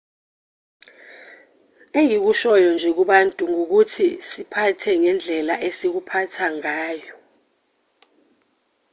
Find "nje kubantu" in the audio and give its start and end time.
2.75-3.41